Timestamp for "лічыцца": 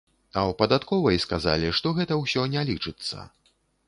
2.71-3.27